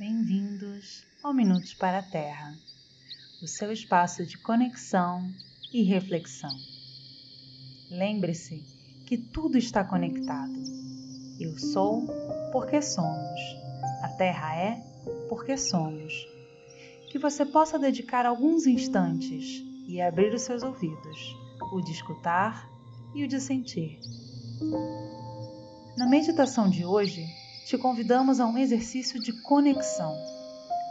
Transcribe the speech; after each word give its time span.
Bem-vindos 0.00 1.06
ao 1.22 1.34
Minutos 1.34 1.74
para 1.74 1.98
a 1.98 2.02
Terra, 2.02 2.54
o 3.42 3.46
seu 3.46 3.70
espaço 3.70 4.24
de 4.24 4.38
conexão 4.38 5.30
e 5.74 5.82
reflexão. 5.82 6.48
Lembre-se 7.90 8.64
que 9.04 9.18
tudo 9.18 9.58
está 9.58 9.84
conectado. 9.84 10.54
Eu 11.38 11.58
sou 11.58 12.06
porque 12.50 12.80
somos. 12.80 13.40
A 14.02 14.08
Terra 14.16 14.56
é 14.56 14.82
porque 15.28 15.58
somos. 15.58 16.14
Que 17.12 17.18
você 17.18 17.44
possa 17.44 17.78
dedicar 17.78 18.24
alguns 18.24 18.66
instantes 18.66 19.62
e 19.86 20.00
abrir 20.00 20.32
os 20.32 20.40
seus 20.40 20.62
ouvidos, 20.62 21.36
o 21.74 21.80
de 21.82 21.92
escutar 21.92 22.66
e 23.14 23.22
o 23.22 23.28
de 23.28 23.38
sentir. 23.38 24.00
Na 25.98 26.08
meditação 26.08 26.70
de 26.70 26.86
hoje, 26.86 27.22
te 27.70 27.78
convidamos 27.78 28.40
a 28.40 28.46
um 28.46 28.58
exercício 28.58 29.20
de 29.20 29.32
conexão 29.32 30.12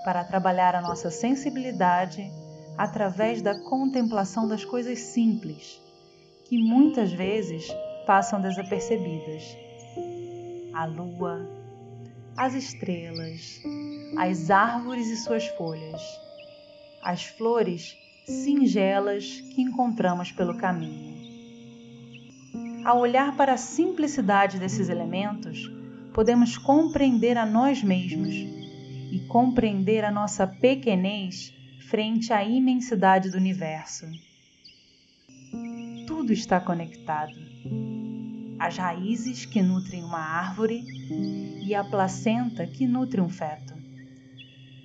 para 0.06 0.24
trabalhar 0.24 0.76
a 0.76 0.82
nossa 0.82 1.12
sensibilidade 1.12 2.32
através 2.78 3.42
da 3.42 3.54
contemplação 3.54 4.48
das 4.48 4.64
coisas 4.64 4.98
simples, 4.98 5.82
que 6.46 6.58
muitas 6.58 7.12
vezes 7.12 7.68
passam 8.08 8.42
desapercebidas. 8.42 9.44
A 10.74 10.86
lua, 10.86 11.46
as 12.38 12.54
estrelas, 12.54 13.62
as 14.18 14.50
árvores 14.50 15.08
e 15.10 15.18
suas 15.18 15.46
folhas, 15.48 16.02
as 17.04 17.26
flores 17.26 17.98
singelas 18.26 19.42
que 19.54 19.62
encontramos 19.62 20.32
pelo 20.32 20.56
caminho. 20.56 21.20
Ao 22.86 23.00
olhar 23.00 23.36
para 23.36 23.56
a 23.56 23.58
simplicidade 23.58 24.58
desses 24.58 24.88
elementos, 24.88 25.78
podemos 26.20 26.58
compreender 26.58 27.38
a 27.38 27.46
nós 27.46 27.82
mesmos 27.82 28.36
e 29.10 29.24
compreender 29.30 30.04
a 30.04 30.12
nossa 30.12 30.46
pequenez 30.46 31.54
frente 31.88 32.34
à 32.34 32.44
imensidade 32.44 33.32
do 33.32 33.38
universo. 33.38 34.06
Tudo 36.06 36.34
está 36.34 36.60
conectado. 36.60 37.32
As 38.60 38.76
raízes 38.76 39.46
que 39.46 39.62
nutrem 39.62 40.04
uma 40.04 40.20
árvore 40.20 40.84
e 41.66 41.74
a 41.74 41.86
placenta 41.86 42.68
que 42.68 42.86
nutre 42.86 43.22
um 43.22 43.30
feto. 43.30 43.74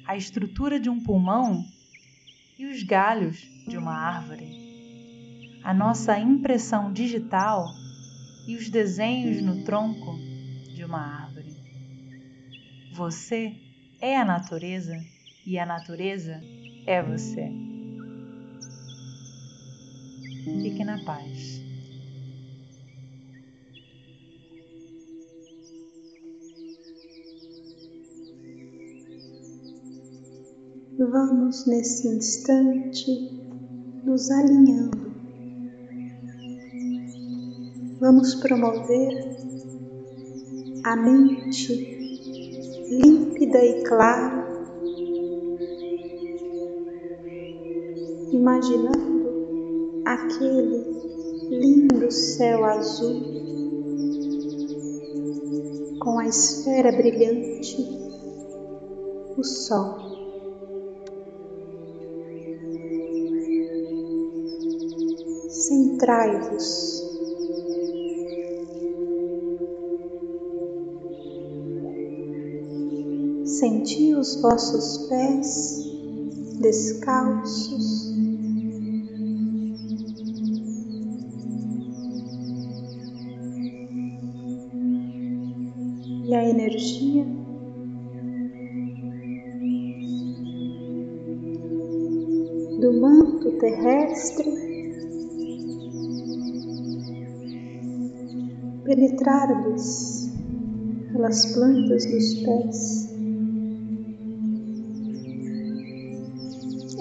A 0.06 0.16
estrutura 0.16 0.78
de 0.78 0.88
um 0.88 1.02
pulmão 1.02 1.64
e 2.56 2.64
os 2.64 2.84
galhos 2.84 3.44
de 3.66 3.76
uma 3.76 3.92
árvore. 3.92 5.58
A 5.64 5.74
nossa 5.74 6.16
impressão 6.16 6.92
digital 6.92 7.66
e 8.46 8.54
os 8.54 8.70
desenhos 8.70 9.42
no 9.42 9.64
tronco 9.64 10.16
de 10.74 10.84
uma 10.84 10.98
árvore. 10.98 11.23
Você 12.94 13.52
é 14.00 14.16
a 14.16 14.24
natureza 14.24 14.96
e 15.44 15.58
a 15.58 15.66
natureza 15.66 16.40
é 16.86 17.02
você. 17.02 17.50
Fique 20.44 20.84
na 20.84 21.04
paz. 21.04 21.60
Vamos 30.96 31.66
nesse 31.66 32.06
instante 32.06 33.10
nos 34.04 34.30
alinhando. 34.30 35.12
Vamos 37.98 38.36
promover 38.36 39.36
a 40.84 40.94
mente 40.94 41.93
límpida 42.98 43.64
e 43.64 43.82
clara, 43.82 44.46
imaginando 48.32 50.02
aquele 50.04 50.84
lindo 51.50 52.10
céu 52.10 52.64
azul 52.64 53.22
com 55.98 56.18
a 56.18 56.26
esfera 56.26 56.92
brilhante, 56.92 57.76
o 59.36 59.42
Sol. 59.42 60.14
Centrai-vos 65.48 67.03
Senti 73.64 74.14
os 74.14 74.42
vossos 74.42 75.08
pés 75.08 75.90
descalços. 76.60 78.12
E 86.26 86.34
a 86.34 86.44
energia 86.46 87.24
do 92.82 92.92
manto 93.00 93.50
terrestre 93.52 94.52
penetrar-lhes 98.84 100.30
pelas 101.10 101.46
plantas 101.54 102.04
dos 102.04 102.34
pés. 102.44 103.13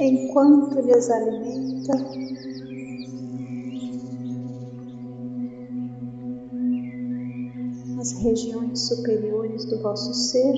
Enquanto 0.03 0.79
lhes 0.81 1.09
alimenta. 1.09 1.93
As 7.99 8.11
regiões 8.21 8.79
superiores 8.87 9.65
do 9.65 9.81
vosso 9.81 10.13
ser, 10.13 10.55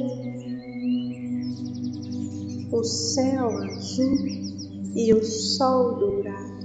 o 2.72 2.84
céu 2.84 3.50
azul 3.60 4.18
e 4.96 5.14
o 5.14 5.24
sol 5.24 5.96
dourado. 6.00 6.56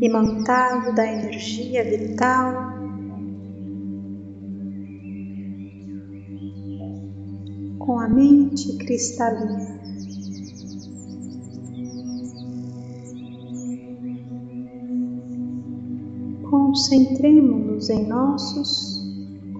Imantado 0.00 0.94
da 0.94 1.06
energia 1.06 1.84
vital 1.84 2.71
com 7.84 7.98
a 7.98 8.08
mente 8.08 8.76
cristalina. 8.76 9.80
Concentremos-nos 16.48 17.90
em 17.90 18.06
nossos 18.06 19.02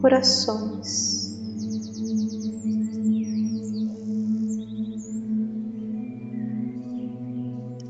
corações. 0.01 1.37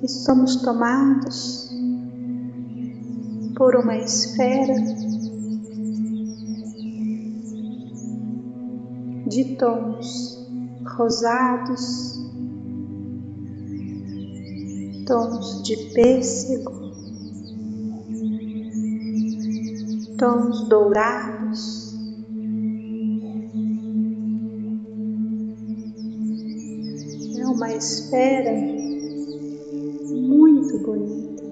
Estamos 0.03 0.57
tomados 0.57 1.71
por 3.55 3.77
uma 3.77 3.97
esfera 3.99 4.75
de 9.33 9.57
tons 9.57 10.47
rosados, 10.95 12.21
tons 15.07 15.63
de 15.63 15.77
pêssego, 15.95 16.71
tons 20.19 20.69
dourados. 20.69 21.97
É 27.39 27.47
uma 27.47 27.73
esfera 27.73 28.53
muito 30.11 30.79
bonita. 30.85 31.43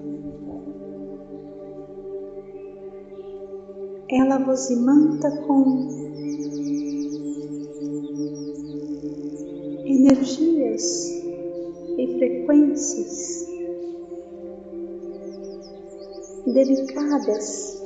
Ela 4.07 4.37
vos 4.37 4.69
imanta 4.69 5.31
com 5.47 6.10
energias 10.21 11.09
e 11.97 12.17
frequências 12.17 13.47
delicadas. 16.45 17.81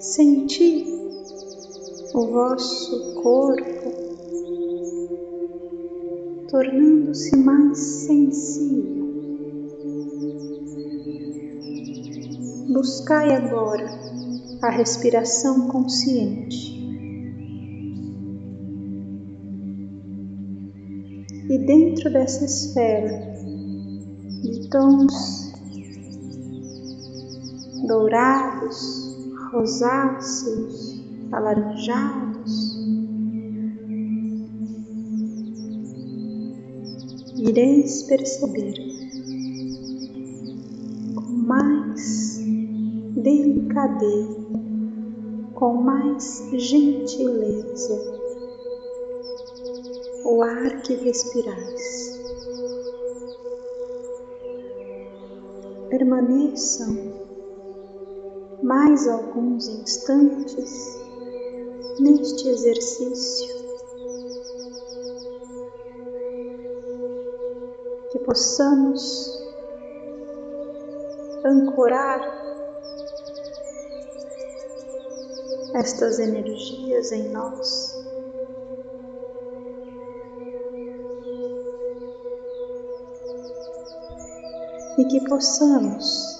Senti 0.00 0.86
o 2.14 2.26
vosso 2.26 3.14
corpo 3.14 3.92
tornando-se 6.48 7.36
mais 7.36 7.78
sensível. 7.78 8.93
Buscai 12.84 13.32
agora 13.34 13.90
a 14.60 14.68
respiração 14.68 15.68
consciente. 15.68 16.70
E 21.48 21.58
dentro 21.64 22.12
dessa 22.12 22.44
esfera 22.44 23.38
de 24.42 24.68
tons 24.68 25.50
dourados, 27.88 29.16
rosáceos, 29.50 31.02
alaranjados, 31.32 32.76
ireis 37.38 38.02
perceber 38.02 39.03
delicadeza, 43.24 44.36
com 45.54 45.72
mais 45.72 46.46
gentileza 46.52 47.98
o 50.26 50.42
ar 50.42 50.82
que 50.82 50.94
respirais. 50.94 52.20
Permaneçam 55.88 57.14
mais 58.62 59.08
alguns 59.08 59.68
instantes 59.68 60.98
neste 61.98 62.46
exercício 62.48 63.54
que 68.10 68.18
possamos 68.18 69.42
ancorar 71.42 72.43
estas 75.74 76.20
energias 76.20 77.10
em 77.10 77.30
nós. 77.30 78.00
E 84.96 85.04
que 85.06 85.28
possamos, 85.28 86.38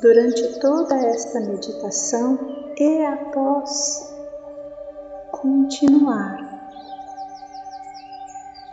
durante 0.00 0.60
toda 0.60 0.94
esta 0.94 1.40
meditação 1.40 2.38
e 2.78 3.04
após, 3.04 4.14
continuar 5.32 6.44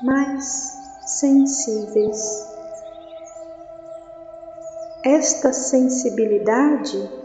mais 0.03 0.45
sensíveis. 1.07 2.48
Esta 5.03 5.51
sensibilidade 5.51 7.21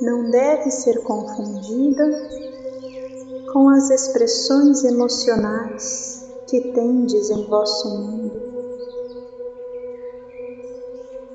não 0.00 0.30
deve 0.30 0.70
ser 0.70 1.02
confundida 1.02 2.04
com 3.52 3.68
as 3.68 3.90
expressões 3.90 4.84
emocionais 4.84 6.24
que 6.46 6.72
tendes 6.72 7.30
em 7.30 7.44
vosso 7.46 7.88
mundo. 7.88 8.42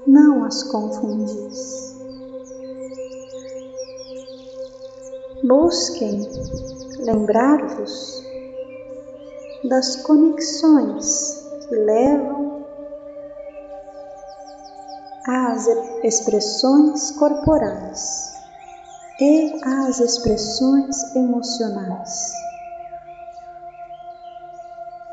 Não 0.08 0.46
as 0.46 0.64
confundis. 0.64 1.94
Busquem 5.44 6.22
lembrar-vos 7.00 8.24
das 9.66 9.98
conexões 10.04 11.46
que 11.68 11.76
levam 11.76 12.66
às 15.28 15.68
expressões 16.04 17.12
corporais 17.12 18.33
e 19.24 19.62
às 19.64 20.02
expressões 20.02 21.16
emocionais. 21.16 22.34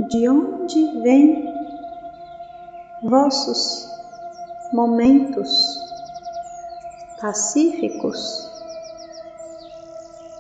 de 0.10 0.27
onde 0.27 1.00
vêm 1.01 1.45
vossos 3.04 3.88
momentos 4.74 5.77
pacíficos 7.22 8.50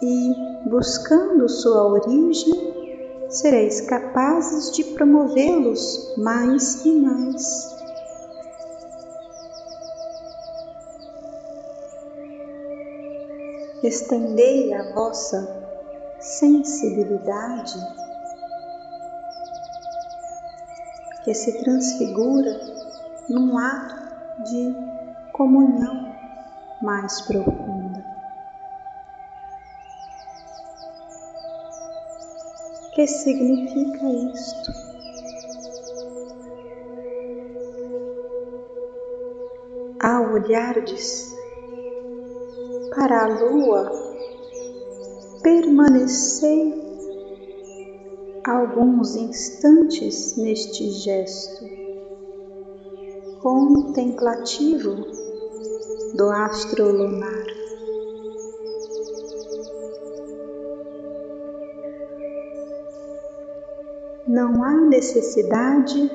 e, 0.01 0.33
buscando 0.67 1.47
sua 1.47 1.87
origem, 1.87 3.29
sereis 3.29 3.81
capazes 3.81 4.71
de 4.71 4.83
promovê-los 4.95 6.15
mais 6.17 6.83
e 6.85 6.91
mais. 6.91 7.75
estendei 13.83 14.73
a 14.73 14.91
vossa 14.95 15.74
sensibilidade 16.25 17.77
que 21.23 21.33
se 21.35 21.63
transfigura 21.63 22.59
num 23.29 23.57
ato 23.57 24.43
de 24.43 24.75
comunhão 25.31 26.15
mais 26.81 27.21
profunda. 27.21 28.03
Que 32.93 33.05
significa 33.05 34.05
isto? 34.07 34.71
Ao 40.01 40.33
olhardes 40.33 41.35
para 42.95 43.25
a 43.25 43.27
lua, 43.27 44.04
permanecei 45.85 46.73
alguns 48.43 49.15
instantes 49.15 50.35
neste 50.35 50.89
gesto 50.89 51.65
contemplativo 53.39 54.95
do 56.15 56.29
astro 56.29 56.91
lunar. 56.91 57.45
Não 64.27 64.63
há 64.63 64.71
necessidade 64.81 66.09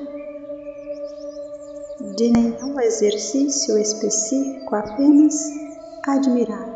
de 2.17 2.29
nenhum 2.29 2.77
exercício 2.81 3.77
específico, 3.77 4.75
apenas 4.75 5.49
admirar 6.05 6.71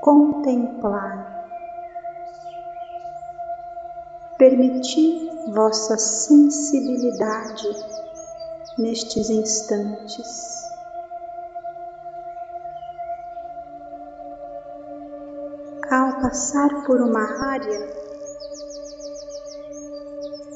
contemplar. 0.00 1.27
Permitir 4.38 5.28
vossa 5.52 5.98
sensibilidade 5.98 7.68
nestes 8.78 9.28
instantes. 9.30 10.62
Ao 15.90 16.20
passar 16.20 16.84
por 16.86 17.00
uma 17.00 17.46
área, 17.48 17.88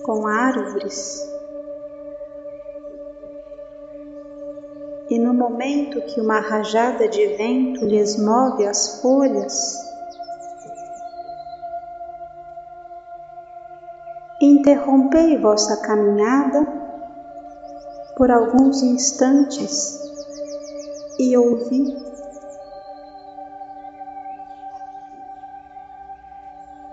com 0.05 0.29
árvores. 0.29 1.29
E 5.11 5.19
no 5.19 5.35
momento 5.35 6.01
que 6.03 6.21
uma 6.21 6.39
rajada 6.39 7.09
de 7.09 7.27
vento 7.37 7.85
lhes 7.85 8.17
move 8.17 8.65
as 8.65 9.01
folhas, 9.01 9.92
interrompei 14.63 15.37
vossa 15.39 15.77
caminhada 15.79 16.65
por 18.17 18.31
alguns 18.31 18.81
instantes 18.81 20.01
e 21.19 21.37
ouvi 21.37 22.01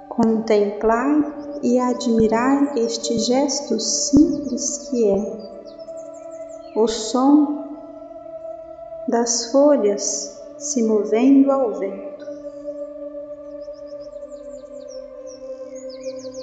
Contemplai 0.07 1.59
e 1.61 1.79
admirai 1.79 2.71
este 2.79 3.19
gesto 3.19 3.79
simples 3.79 4.89
que 4.89 5.07
é 5.07 6.75
o 6.75 6.87
som 6.87 7.77
das 9.07 9.51
folhas 9.51 10.41
se 10.57 10.81
movendo 10.81 11.51
ao 11.51 11.73
vento. 11.75 12.25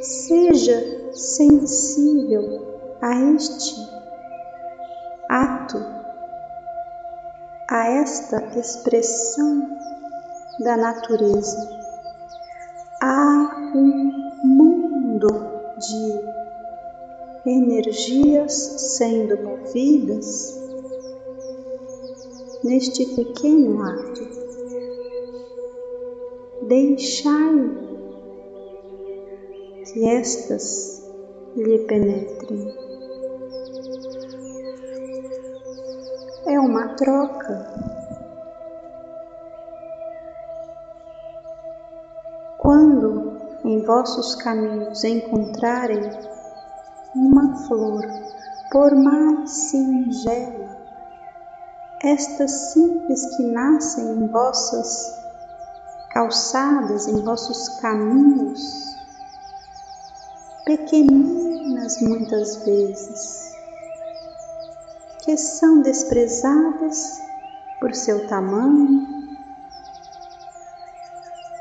Seja 0.03 0.96
sensível 1.17 2.63
a 3.01 3.15
este 3.35 3.89
ato, 5.29 5.79
a 7.69 7.89
esta 7.89 8.59
expressão 8.59 9.79
da 10.61 10.77
natureza. 10.77 11.77
Há 13.03 13.73
um 13.75 14.13
mundo 14.45 15.29
de 15.79 17.51
energias 17.51 18.53
sendo 18.53 19.43
movidas 19.43 20.61
neste 22.65 23.07
pequeno 23.15 23.83
ato. 23.83 24.27
Deixai 26.63 27.87
que 29.93 30.05
estas 30.05 30.96
lhe 31.57 31.79
penetrem. 31.87 32.75
É 36.47 36.61
uma 36.61 36.89
troca 36.95 37.97
Quando 42.67 43.39
em 43.65 43.81
vossos 43.85 44.35
caminhos 44.35 45.05
encontrarem 45.05 46.01
uma 47.15 47.55
flor, 47.59 48.05
por 48.73 48.93
mais 48.97 49.51
singela, 49.51 50.77
estas 52.03 52.51
simples 52.73 53.37
que 53.37 53.45
nascem 53.45 54.05
em 54.05 54.27
vossas 54.27 55.17
calçadas, 56.11 57.07
em 57.07 57.23
vossos 57.23 57.69
caminhos, 57.79 58.96
pequeninas 60.67 62.01
muitas 62.03 62.57
vezes, 62.65 63.53
que 65.25 65.37
são 65.37 65.81
desprezadas 65.81 67.21
por 67.79 67.95
seu 67.95 68.27
tamanho, 68.27 69.07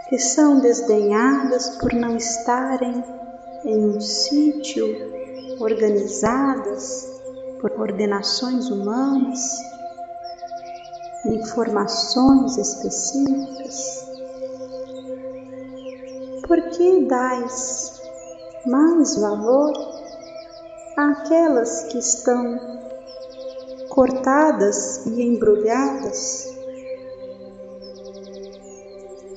que 0.10 0.18
são 0.18 0.60
desdenhadas 0.60 1.78
por 1.78 1.94
não 1.94 2.18
estarem 2.18 3.04
em 3.64 3.96
um 3.96 4.02
sítio 4.02 4.88
organizadas 5.60 7.08
por 7.62 7.80
ordenações 7.80 8.72
humanas, 8.72 9.60
informações 11.26 12.58
específicas. 12.58 14.04
Por 16.48 16.70
que 16.70 17.06
dais 17.06 17.95
mais 18.66 19.16
valor 19.18 19.74
àquelas 20.98 21.84
que 21.84 22.00
estão 22.00 22.60
cortadas 23.90 25.06
e 25.06 25.22
embrulhadas 25.22 26.54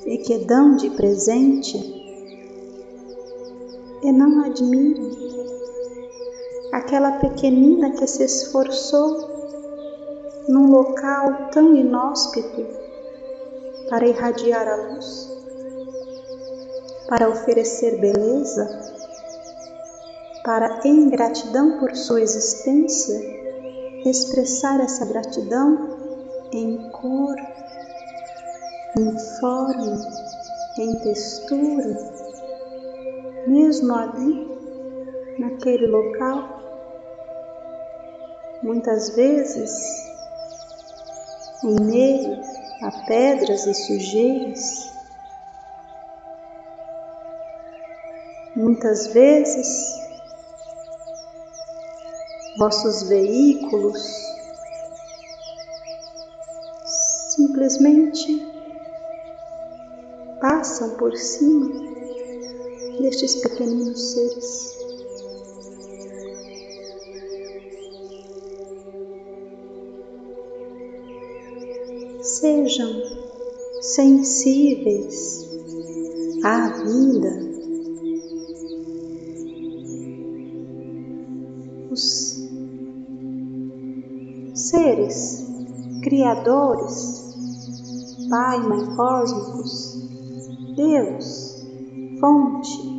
e 0.05 0.17
que 0.17 0.39
dão 0.39 0.75
de 0.75 0.89
presente, 0.89 1.77
e 4.01 4.11
não 4.11 4.43
admiram 4.43 5.09
aquela 6.71 7.19
pequenina 7.19 7.91
que 7.91 8.07
se 8.07 8.23
esforçou 8.23 9.29
num 10.47 10.71
local 10.71 11.49
tão 11.51 11.75
inóspito 11.75 12.65
para 13.87 14.07
irradiar 14.07 14.67
a 14.67 14.75
luz, 14.75 15.29
para 17.07 17.29
oferecer 17.29 17.99
beleza, 17.99 18.98
para, 20.43 20.81
em 20.85 21.09
gratidão 21.09 21.79
por 21.79 21.95
sua 21.95 22.21
existência, 22.21 23.19
expressar 24.05 24.79
essa 24.79 25.05
gratidão 25.05 25.97
em 26.51 26.89
cor, 26.91 27.35
em 28.97 29.19
forma, 29.39 30.01
em 30.77 30.95
textura, 30.99 32.13
mesmo 33.47 33.93
ali, 33.93 34.49
naquele 35.37 35.87
local. 35.87 36.59
Muitas 38.63 39.09
vezes, 39.15 39.71
em 41.63 41.79
meio 41.81 42.41
a 42.81 42.91
pedras 43.05 43.65
e 43.67 43.73
sujeiras, 43.73 44.91
muitas 48.55 49.07
vezes, 49.07 49.98
vossos 52.59 53.03
veículos 53.03 54.05
simplesmente 57.29 58.45
passam 60.41 60.89
por 60.97 61.15
cima 61.15 61.69
destes 62.99 63.37
pequeninos 63.37 64.11
seres. 64.11 64.77
Sejam 72.21 73.01
sensíveis 73.79 75.47
à 76.43 76.67
vida. 76.83 77.49
Os 81.89 82.28
seres 84.89 85.45
criadores, 86.01 87.35
Pai, 88.29 88.59
Mãe 88.59 88.85
cósmicos, 88.95 89.97
Deus, 90.75 91.63
fonte. 92.19 92.89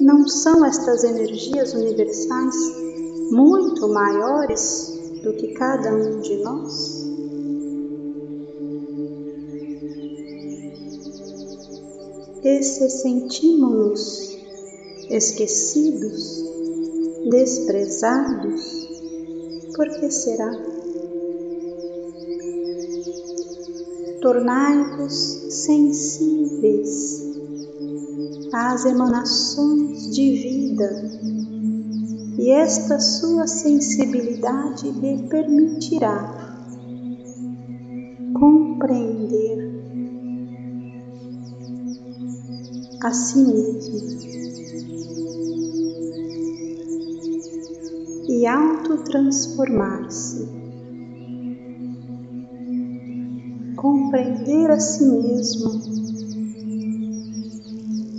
Não 0.00 0.26
são 0.26 0.64
estas 0.64 1.04
energias 1.04 1.74
universais 1.74 2.56
muito 3.30 3.88
maiores 3.88 4.98
do 5.22 5.32
que 5.34 5.48
cada 5.54 5.94
um 5.94 6.20
de 6.20 6.36
nós? 6.38 7.00
E 12.42 12.62
se 12.62 12.88
sentimos-nos 12.88 14.30
esquecidos, 15.10 16.49
desprezados, 17.28 18.88
por 19.74 19.88
que 19.98 20.10
será? 20.10 20.80
tornai-vos 24.20 25.14
sensíveis 25.48 27.30
às 28.52 28.84
emanações 28.84 30.14
de 30.14 30.30
vida, 30.32 31.10
e 32.38 32.50
esta 32.50 33.00
sua 33.00 33.46
sensibilidade 33.46 34.90
lhe 34.90 35.22
permitirá 35.28 36.58
compreender 38.38 39.70
a 43.02 43.12
si 43.12 43.38
mesmo 43.38 44.29
autotransformar-se. 49.00 50.60
compreender 53.76 54.70
a 54.70 54.78
si 54.78 55.06
mesmo 55.06 55.80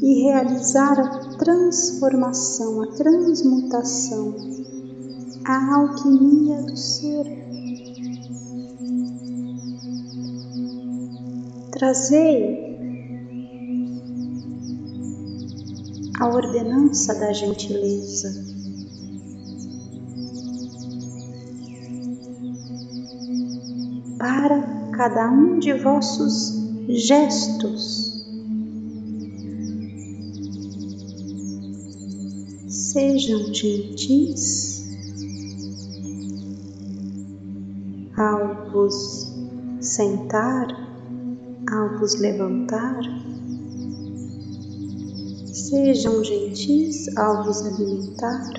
e 0.02 0.24
realizar 0.24 1.00
a 1.00 1.20
transformação, 1.38 2.82
a 2.82 2.88
transmutação, 2.88 4.36
a 5.46 5.76
alquimia 5.76 6.64
do 6.64 6.76
ser. 6.76 7.26
Trazei 11.72 12.72
a 16.20 16.28
ordenança 16.28 17.14
da 17.14 17.32
gentileza. 17.34 18.51
Cada 25.02 25.32
um 25.32 25.58
de 25.58 25.74
vossos 25.74 26.54
gestos, 26.88 28.24
sejam 32.68 33.52
gentis 33.52 34.86
ao 38.16 38.72
vos 38.72 39.34
sentar, 39.80 40.68
ao 41.68 41.98
vos 41.98 42.20
levantar 42.20 43.02
Sejam 45.48 46.24
gentis 46.24 47.08
ao 47.18 47.44
vos 47.44 47.62
alimentar. 47.66 48.52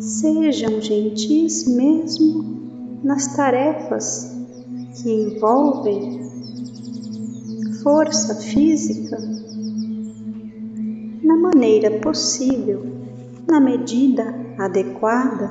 Sejam 0.00 0.80
gentis 0.80 1.66
mesmo 1.68 2.59
nas 3.10 3.26
tarefas 3.34 4.30
que 4.94 5.10
envolvem 5.10 6.20
força 7.82 8.36
física, 8.36 9.18
na 11.20 11.36
maneira 11.36 11.98
possível, 11.98 12.86
na 13.48 13.58
medida 13.58 14.32
adequada. 14.56 15.50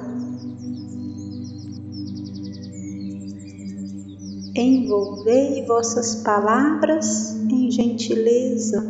Envolvei 4.56 5.66
vossas 5.66 6.16
palavras 6.24 7.36
em 7.51 7.70
gentileza 7.70 8.82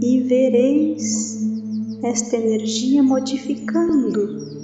e 0.00 0.20
vereis 0.20 1.44
esta 2.04 2.36
energia 2.36 3.02
modificando 3.02 4.57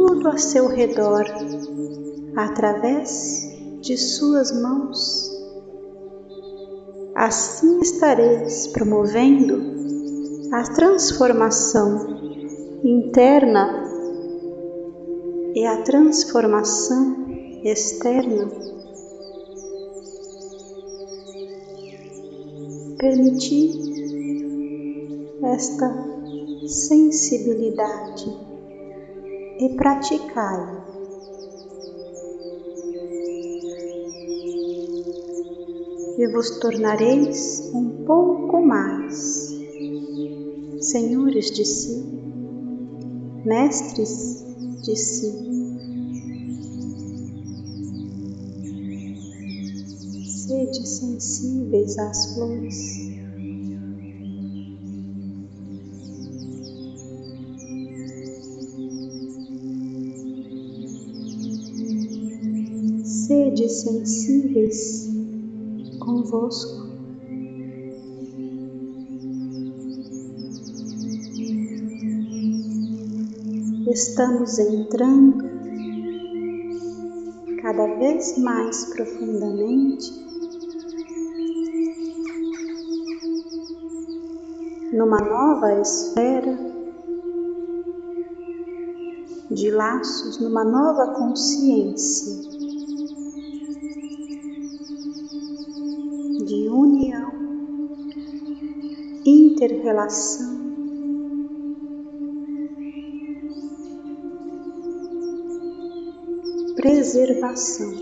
tudo 0.00 0.28
a 0.28 0.38
seu 0.38 0.66
redor 0.66 1.26
através 2.34 3.54
de 3.82 3.98
suas 3.98 4.50
mãos. 4.50 5.30
Assim 7.14 7.80
estareis 7.80 8.66
promovendo 8.68 9.62
a 10.52 10.62
transformação 10.72 12.18
interna 12.82 13.84
e 15.54 15.66
a 15.66 15.82
transformação 15.82 17.26
externa 17.62 18.50
permitir 22.98 23.78
esta 25.42 25.92
sensibilidade 26.66 28.49
e 29.60 29.68
praticai. 29.76 30.80
E 36.18 36.26
vos 36.32 36.58
tornareis 36.58 37.70
um 37.74 38.04
pouco 38.06 38.64
mais 38.66 39.54
senhores 40.80 41.50
de 41.50 41.64
si, 41.64 42.02
mestres 43.44 44.44
de 44.82 44.96
si. 44.96 45.50
sede 50.24 50.88
sensíveis 50.88 51.96
às 51.98 52.34
flores. 52.34 53.19
Sede 63.60 63.68
sensíveis 63.68 65.10
convosco. 65.98 66.88
Estamos 73.86 74.58
entrando 74.58 75.44
cada 77.60 77.86
vez 77.98 78.38
mais 78.38 78.86
profundamente 78.94 80.10
numa 84.90 85.20
nova 85.20 85.80
esfera 85.82 86.58
de 89.50 89.70
laços, 89.70 90.40
numa 90.40 90.64
nova 90.64 91.12
consciência 91.12 92.59
interrelação. 99.60 100.58
Preservação. 106.76 107.92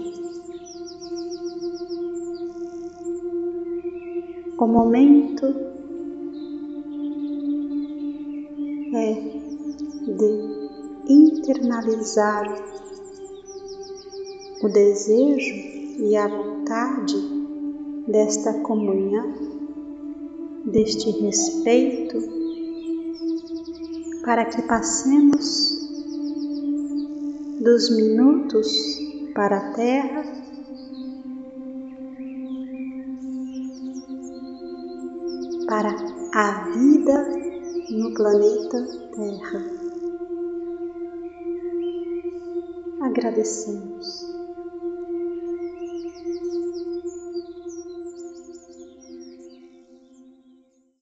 O 4.56 4.66
momento 4.66 5.46
é 8.94 9.14
de 10.06 11.12
internalizar 11.12 12.46
o 14.62 14.68
desejo 14.68 15.54
e 15.98 16.16
a 16.16 16.28
vontade 16.28 17.16
desta 18.06 18.52
comunhão, 18.60 19.57
deste 20.64 21.10
respeito, 21.22 22.18
para 24.24 24.44
que 24.44 24.62
passemos 24.62 25.78
dos 27.60 27.90
minutos 27.90 28.68
para 29.34 29.56
a 29.56 29.72
Terra 29.72 30.38
para 35.68 35.94
a 36.32 36.70
vida 36.70 37.28
no 37.90 38.14
planeta 38.14 38.86
Terra. 39.14 39.64
Agradecemos. 43.02 44.37